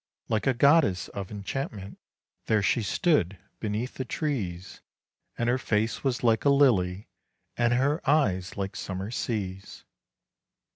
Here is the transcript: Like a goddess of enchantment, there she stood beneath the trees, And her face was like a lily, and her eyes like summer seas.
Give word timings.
Like 0.29 0.47
a 0.47 0.55
goddess 0.55 1.09
of 1.09 1.29
enchantment, 1.29 1.99
there 2.47 2.63
she 2.63 2.81
stood 2.81 3.37
beneath 3.59 3.93
the 3.93 4.03
trees, 4.03 4.81
And 5.37 5.47
her 5.47 5.59
face 5.59 6.03
was 6.03 6.23
like 6.23 6.43
a 6.43 6.49
lily, 6.49 7.07
and 7.55 7.73
her 7.73 8.01
eyes 8.09 8.57
like 8.57 8.75
summer 8.75 9.11
seas. 9.11 9.85